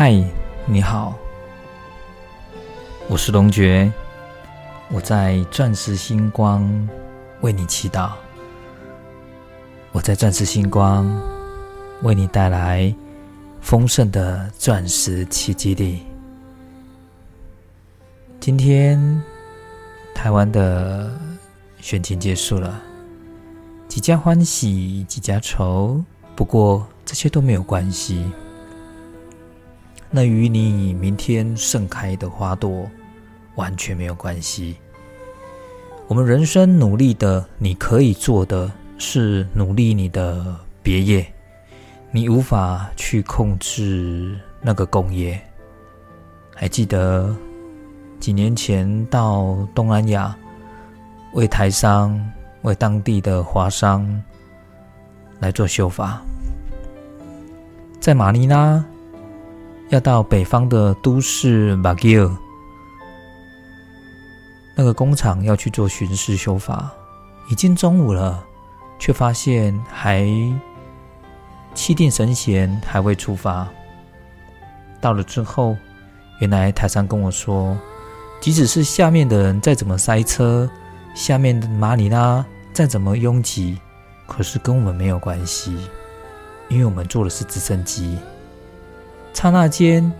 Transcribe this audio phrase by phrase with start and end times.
[0.00, 0.14] 嗨，
[0.64, 1.12] 你好，
[3.08, 3.92] 我是龙觉，
[4.92, 6.88] 我在钻石星光
[7.40, 8.12] 为你祈祷，
[9.90, 11.04] 我在钻石星光
[12.04, 12.94] 为你带来
[13.60, 16.06] 丰盛的钻石奇迹地。
[18.38, 19.20] 今天
[20.14, 21.10] 台湾的
[21.80, 22.80] 选情结束了，
[23.88, 26.00] 几家欢喜几家愁，
[26.36, 28.30] 不过这些都没有关系。
[30.10, 32.88] 那与你明天盛开的花朵
[33.56, 34.76] 完全没有关系。
[36.06, 41.26] 我们人生努力的，你可以做的是努力你的别业，
[42.10, 45.38] 你无法去控制那个工业。
[46.54, 47.36] 还记得
[48.18, 50.34] 几年前到东南亚
[51.34, 52.18] 为台商、
[52.62, 54.22] 为当地的华商
[55.38, 56.22] 来做修法，
[58.00, 58.82] 在马尼拉。
[59.90, 62.30] 要到北方的都市马吉尔，
[64.74, 66.90] 那个工厂要去做巡视修法，
[67.50, 68.44] 已经中午了，
[68.98, 70.26] 却发现还
[71.74, 73.66] 气定神闲，还未出发。
[75.00, 75.74] 到了之后，
[76.40, 77.74] 原来台上跟我说，
[78.40, 80.68] 即使是下面的人再怎么塞车，
[81.14, 82.44] 下面的马里拉
[82.74, 83.78] 再怎么拥挤，
[84.26, 85.74] 可是跟我们没有关系，
[86.68, 88.18] 因为我们坐的是直升机。
[89.40, 90.12] 刹那间，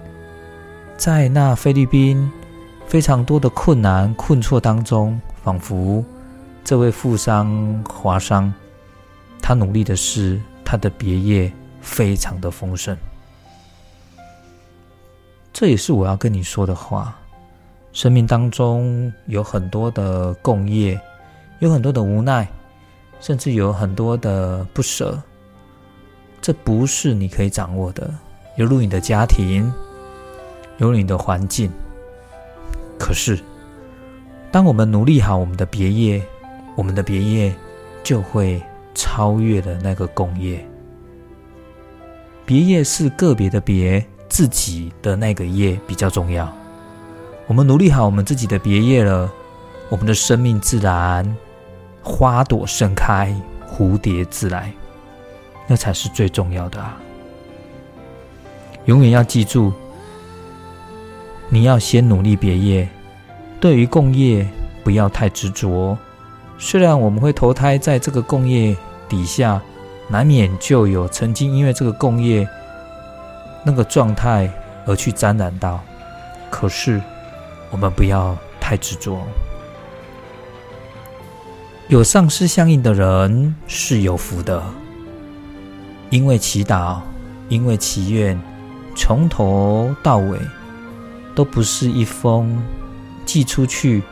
[0.97, 2.31] 在那菲律宾
[2.87, 6.05] 非常多的困难困挫当中，仿佛
[6.63, 8.55] 这位富商华商，
[9.43, 12.97] 他努力的是他的别业非常的丰盛。
[15.53, 17.19] 这也是我要跟你说的话。
[17.93, 20.97] 生命当中有很多的共业，
[21.59, 22.47] 有很多的无奈，
[23.19, 25.21] 甚至有很多的不舍，
[26.41, 28.15] 这不是你可以掌握的。
[28.59, 29.73] 犹如你的家庭，
[30.79, 31.71] 有你的环境。
[32.99, 33.39] 可是，
[34.51, 36.21] 当我们努力好我们的别业，
[36.75, 37.55] 我们的别业
[38.03, 38.61] 就会
[38.97, 40.69] 超越了那个工业。
[42.45, 46.53] 别业是个别的别，自己的那个业比较重要。
[47.47, 49.31] 我们努力好我们自己的别业了，
[49.89, 51.37] 我们的生命自然
[52.03, 53.33] 花朵盛开，
[53.71, 54.73] 蝴蝶自来，
[55.69, 57.01] 那才是最重要的啊！
[58.89, 59.71] 永远要记住，
[61.51, 62.89] 你要先努力别业。
[63.61, 64.49] 对于共业，
[64.83, 65.97] 不要太执着。
[66.57, 68.75] 虽然我们会投胎在这个共业
[69.07, 69.61] 底下，
[70.09, 72.49] 难免就有曾经因为这个共业
[73.63, 74.51] 那个状态
[74.87, 75.79] 而去沾染到。
[76.49, 76.99] 可是，
[77.71, 79.21] 我们不要太执着。
[81.89, 84.63] 有上师相应的人是有福的，
[86.09, 87.01] 因为祈祷，
[87.51, 88.41] 因为祈愿。
[88.99, 90.37] 从头到尾
[91.33, 92.61] 都不是一封
[93.25, 94.03] 寄出去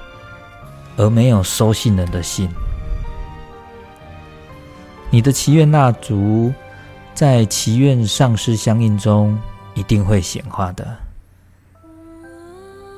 [0.97, 2.48] 而没有收信人的信。
[5.10, 6.52] 你的祈愿蜡烛
[7.14, 9.36] 在祈愿上师相应中
[9.75, 10.96] 一定会显化的。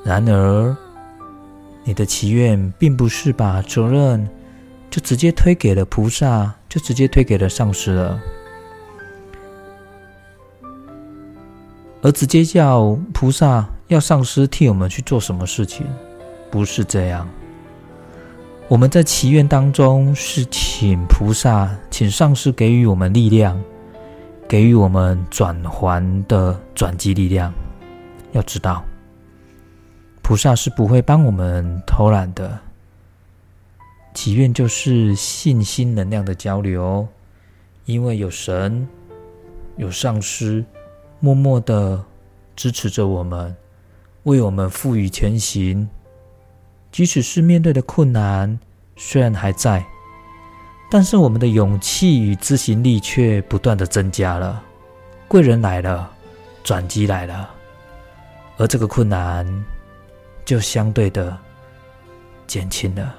[0.05, 0.77] 然而，
[1.83, 4.29] 你的祈愿并不是把责任
[4.91, 8.19] 就直接推给了菩萨，就直接推给了上师了。
[12.01, 15.85] 而直接叫菩萨要上师替我们去做什么事情，
[16.49, 17.27] 不是这样。
[18.67, 23.59] 我们在祈愿当中是请菩萨、请上师给予我们力量，
[24.47, 27.51] 给予我们转还的转机力量。
[28.31, 28.85] 要知道，
[30.21, 32.59] 菩萨是不会帮我们偷懒的。
[34.13, 37.07] 祈愿就是信心能量的交流，
[37.85, 38.87] 因为有神，
[39.77, 40.63] 有上师。
[41.21, 42.01] 默默的
[42.55, 43.53] 支持着我们，
[44.23, 45.89] 为我们赋予前行。
[46.93, 48.57] 即使是面对的困难
[48.95, 49.85] 虽然还在，
[50.89, 54.63] 但是我们的勇气与执行力却不断的增加了。
[55.27, 56.09] 贵人来了，
[56.63, 57.49] 转机来了，
[58.57, 59.45] 而这个困难
[60.45, 61.37] 就相对的
[62.47, 63.13] 减轻了。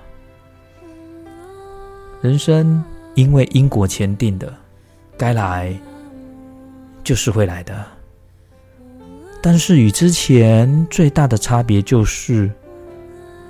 [2.22, 2.82] 人生
[3.14, 4.50] 因为因果前定的，
[5.18, 5.78] 该来。
[7.02, 7.84] 就是会来的，
[9.42, 12.50] 但是与之前最大的差别就是，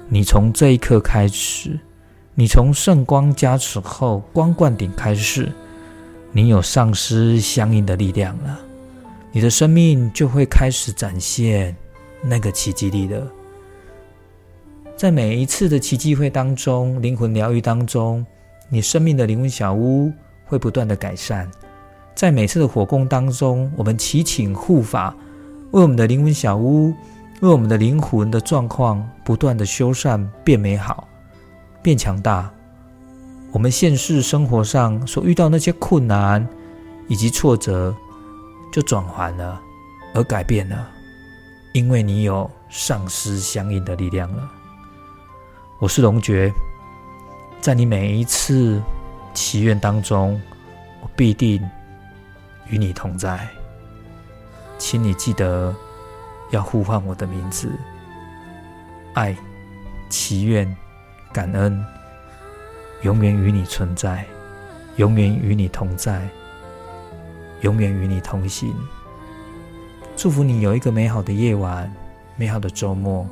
[0.09, 1.79] 你从这一刻开始，
[2.35, 5.51] 你从圣光加持后光灌顶开始，
[6.33, 8.61] 你有丧失相应的力量了，
[9.33, 11.77] 你的生命就会开始展现
[12.23, 13.27] 那个奇迹力了。
[14.97, 18.25] 在每一次的奇迹会当中，灵魂疗愈当中，
[18.69, 20.13] 你生命的灵魂小屋
[20.45, 21.51] 会不断的改善。
[22.15, 25.17] 在每次的火供当中，我们祈请护法
[25.73, 26.93] 为我们的灵魂小屋，
[27.41, 31.07] 为我们的灵魂的状况不断的修缮，变美好，
[31.81, 32.51] 变强大。
[33.53, 36.45] 我们现实生活上所遇到那些困难
[37.07, 37.95] 以及挫折，
[38.73, 39.61] 就转还了，
[40.13, 40.89] 而改变了，
[41.73, 44.51] 因为你有上师相应的力量了。
[45.79, 46.53] 我是龙爵，
[47.61, 48.83] 在你每一次
[49.35, 50.41] 祈愿当中，
[51.01, 51.63] 我必定
[52.69, 53.49] 与你同在。
[54.81, 55.77] 请你记得
[56.50, 57.71] 要呼唤我的名字，
[59.12, 59.37] 爱、
[60.09, 60.75] 祈愿、
[61.32, 61.85] 感恩。
[63.03, 64.27] 永远与你存在，
[64.97, 66.27] 永远与你同在，
[67.61, 68.75] 永远与你同行。
[70.17, 71.94] 祝福你有一个美好的夜晚，
[72.37, 73.26] 美好的周末。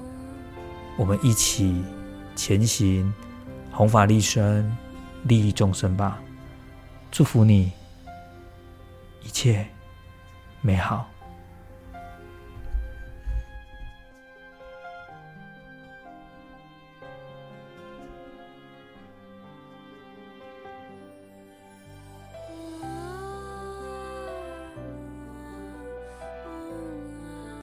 [0.96, 1.82] 我们一起
[2.36, 3.12] 前行，
[3.72, 4.74] 弘法利生，
[5.24, 6.18] 利益众生吧。
[7.10, 7.72] 祝福你，
[9.22, 9.66] 一切
[10.60, 11.08] 美好。